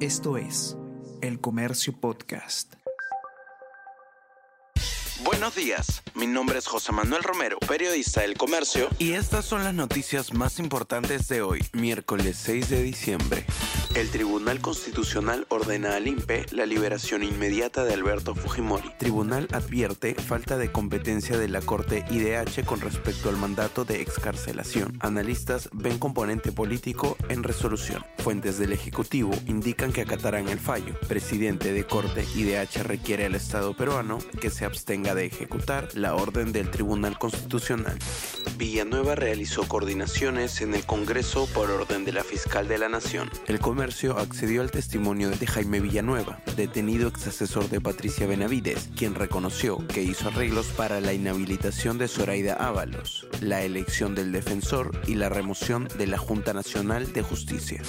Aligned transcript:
Esto 0.00 0.36
es 0.36 0.76
El 1.22 1.40
Comercio 1.40 1.98
Podcast. 1.98 2.74
Buenos 5.24 5.54
días, 5.54 6.02
mi 6.14 6.26
nombre 6.26 6.58
es 6.58 6.66
José 6.66 6.92
Manuel 6.92 7.22
Romero, 7.22 7.58
periodista 7.60 8.20
del 8.20 8.36
Comercio, 8.36 8.90
y 8.98 9.12
estas 9.12 9.46
son 9.46 9.64
las 9.64 9.72
noticias 9.72 10.34
más 10.34 10.58
importantes 10.58 11.28
de 11.28 11.40
hoy, 11.40 11.64
miércoles 11.72 12.36
6 12.42 12.68
de 12.68 12.82
diciembre. 12.82 13.46
El 13.96 14.10
Tribunal 14.10 14.60
Constitucional 14.60 15.46
ordena 15.48 15.96
al 15.96 16.06
INPE 16.06 16.44
la 16.50 16.66
liberación 16.66 17.22
inmediata 17.22 17.82
de 17.82 17.94
Alberto 17.94 18.34
Fujimori. 18.34 18.92
Tribunal 18.98 19.48
advierte 19.52 20.14
falta 20.14 20.58
de 20.58 20.70
competencia 20.70 21.38
de 21.38 21.48
la 21.48 21.62
Corte 21.62 22.04
IDH 22.10 22.66
con 22.66 22.82
respecto 22.82 23.30
al 23.30 23.38
mandato 23.38 23.86
de 23.86 24.02
excarcelación. 24.02 24.98
Analistas 25.00 25.70
ven 25.72 25.98
componente 25.98 26.52
político 26.52 27.16
en 27.30 27.42
resolución. 27.42 28.04
Fuentes 28.18 28.58
del 28.58 28.74
Ejecutivo 28.74 29.30
indican 29.46 29.94
que 29.94 30.02
acatarán 30.02 30.50
el 30.50 30.60
fallo. 30.60 30.92
Presidente 31.08 31.72
de 31.72 31.84
Corte 31.84 32.26
IDH 32.34 32.82
requiere 32.82 33.24
al 33.24 33.34
Estado 33.34 33.74
peruano 33.74 34.18
que 34.42 34.50
se 34.50 34.66
abstenga 34.66 35.14
de 35.14 35.24
ejecutar 35.24 35.88
la 35.94 36.16
orden 36.16 36.52
del 36.52 36.70
Tribunal 36.70 37.18
Constitucional. 37.18 37.98
Villanueva 38.58 39.14
realizó 39.14 39.66
coordinaciones 39.66 40.60
en 40.60 40.74
el 40.74 40.84
Congreso 40.84 41.48
por 41.54 41.70
orden 41.70 42.04
de 42.04 42.12
la 42.12 42.24
fiscal 42.24 42.68
de 42.68 42.76
la 42.76 42.90
Nación. 42.90 43.30
El 43.46 43.58
comercio 43.58 43.85
accedió 44.18 44.62
al 44.62 44.72
testimonio 44.72 45.30
de 45.30 45.46
Jaime 45.46 45.78
Villanueva, 45.78 46.40
detenido 46.56 47.08
ex 47.08 47.28
asesor 47.28 47.68
de 47.68 47.80
Patricia 47.80 48.26
Benavides, 48.26 48.90
quien 48.96 49.14
reconoció 49.14 49.78
que 49.86 50.02
hizo 50.02 50.28
arreglos 50.28 50.66
para 50.68 51.00
la 51.00 51.12
inhabilitación 51.12 51.96
de 51.96 52.08
Zoraida 52.08 52.54
Ábalos, 52.54 53.28
la 53.40 53.62
elección 53.62 54.16
del 54.16 54.32
defensor 54.32 54.90
y 55.06 55.14
la 55.14 55.28
remoción 55.28 55.86
de 55.98 56.08
la 56.08 56.18
Junta 56.18 56.52
Nacional 56.52 57.12
de 57.12 57.22
Justicia. 57.22 57.80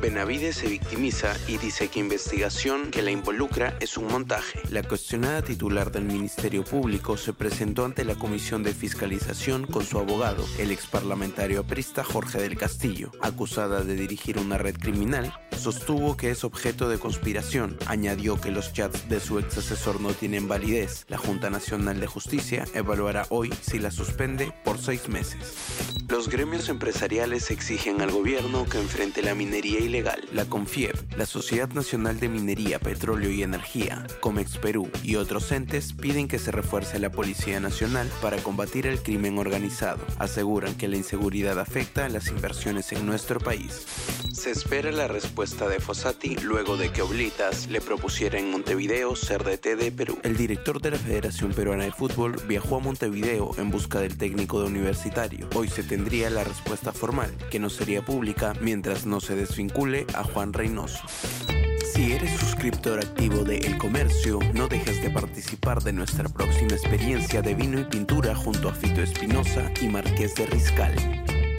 Benavides 0.00 0.56
se 0.56 0.68
victimiza 0.68 1.34
y 1.48 1.56
dice 1.58 1.88
que 1.88 1.98
investigación 1.98 2.92
que 2.92 3.02
la 3.02 3.10
involucra 3.10 3.76
es 3.80 3.96
un 3.96 4.06
montaje. 4.06 4.60
La 4.70 4.84
cuestionada 4.84 5.42
titular 5.42 5.90
del 5.90 6.04
Ministerio 6.04 6.62
Público 6.62 7.16
se 7.16 7.32
presentó 7.32 7.84
ante 7.84 8.04
la 8.04 8.14
Comisión 8.14 8.62
de 8.62 8.74
Fiscalización 8.74 9.66
con 9.66 9.84
su 9.84 9.98
abogado, 9.98 10.44
el 10.58 10.70
ex 10.70 10.86
parlamentario 10.86 11.60
aprista 11.60 12.04
Jorge 12.04 12.40
del 12.40 12.56
Castillo, 12.56 13.10
acusada 13.20 13.82
de 13.82 13.96
dirigir 13.96 14.38
una 14.38 14.56
red 14.56 14.76
criminal, 14.76 15.32
sostuvo 15.58 16.16
que 16.16 16.30
es 16.30 16.44
objeto 16.44 16.88
de 16.88 16.98
conspiración, 16.98 17.76
añadió 17.86 18.40
que 18.40 18.50
los 18.50 18.72
chats 18.72 19.08
de 19.08 19.20
su 19.20 19.38
ex 19.38 19.58
asesor 19.58 20.00
no 20.00 20.12
tienen 20.12 20.48
validez. 20.48 21.04
La 21.08 21.18
Junta 21.18 21.50
Nacional 21.50 22.00
de 22.00 22.06
Justicia 22.06 22.64
evaluará 22.74 23.26
hoy 23.30 23.52
si 23.60 23.78
la 23.78 23.90
suspende 23.90 24.52
por 24.64 24.78
seis 24.78 25.08
meses. 25.08 25.98
Los 26.08 26.30
gremios 26.30 26.70
empresariales 26.70 27.50
exigen 27.50 28.00
al 28.00 28.10
gobierno 28.10 28.64
que 28.64 28.78
enfrente 28.78 29.22
la 29.22 29.34
minería 29.34 29.80
ilegal. 29.80 30.26
La 30.32 30.46
CONFIEP, 30.46 31.18
la 31.18 31.26
Sociedad 31.26 31.68
Nacional 31.68 32.18
de 32.18 32.30
Minería, 32.30 32.78
Petróleo 32.78 33.30
y 33.30 33.42
Energía, 33.42 34.06
COMEX 34.20 34.56
Perú 34.56 34.88
y 35.02 35.16
otros 35.16 35.52
entes 35.52 35.92
piden 35.92 36.26
que 36.26 36.38
se 36.38 36.50
refuerce 36.50 36.98
la 36.98 37.10
Policía 37.10 37.60
Nacional 37.60 38.10
para 38.22 38.38
combatir 38.38 38.86
el 38.86 39.02
crimen 39.02 39.38
organizado. 39.38 39.98
Aseguran 40.18 40.76
que 40.76 40.88
la 40.88 40.96
inseguridad 40.96 41.58
afecta 41.58 42.06
a 42.06 42.08
las 42.08 42.28
inversiones 42.28 42.90
en 42.92 43.04
nuestro 43.04 43.38
país. 43.38 43.86
Se 44.32 44.50
espera 44.50 44.92
la 44.92 45.08
respuesta 45.08 45.68
de 45.68 45.80
Fossati 45.80 46.36
luego 46.36 46.76
de 46.76 46.90
que 46.90 47.02
Oblitas 47.02 47.68
le 47.68 47.80
propusiera 47.80 48.38
en 48.38 48.50
Montevideo 48.50 49.16
ser 49.16 49.42
DT 49.42 49.76
de 49.76 49.90
Perú. 49.90 50.18
El 50.22 50.36
director 50.36 50.80
de 50.80 50.92
la 50.92 50.98
Federación 50.98 51.52
Peruana 51.52 51.84
de 51.84 51.92
Fútbol 51.92 52.36
viajó 52.46 52.76
a 52.76 52.80
Montevideo 52.80 53.52
en 53.58 53.70
busca 53.70 54.00
del 54.00 54.16
técnico 54.16 54.60
de 54.60 54.66
universitario. 54.66 55.48
Hoy 55.54 55.68
se 55.68 55.82
tendría 55.82 56.30
la 56.30 56.44
respuesta 56.44 56.92
formal, 56.92 57.34
que 57.50 57.58
no 57.58 57.70
sería 57.70 58.04
pública 58.04 58.52
mientras 58.60 59.06
no 59.06 59.20
se 59.20 59.34
desvincule 59.34 60.06
a 60.14 60.22
Juan 60.24 60.52
Reynoso. 60.52 61.02
Si 61.92 62.12
eres 62.12 62.38
suscriptor 62.38 63.00
activo 63.00 63.44
de 63.44 63.58
El 63.58 63.78
Comercio, 63.78 64.38
no 64.54 64.68
dejes 64.68 65.02
de 65.02 65.10
participar 65.10 65.82
de 65.82 65.92
nuestra 65.92 66.28
próxima 66.28 66.72
experiencia 66.72 67.42
de 67.42 67.54
vino 67.54 67.80
y 67.80 67.84
pintura 67.84 68.34
junto 68.34 68.68
a 68.68 68.74
Fito 68.74 69.02
Espinosa 69.02 69.72
y 69.80 69.88
Marqués 69.88 70.34
de 70.34 70.46
Riscal. 70.46 70.94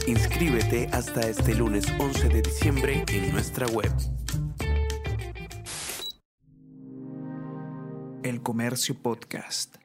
Inscríbete 0.07 0.87
hasta 0.91 1.21
este 1.21 1.55
lunes 1.55 1.85
11 1.99 2.29
de 2.29 2.41
diciembre 2.41 3.03
en 3.11 3.31
nuestra 3.31 3.67
web. 3.67 3.91
El 8.23 8.41
Comercio 8.41 8.95
Podcast. 9.01 9.77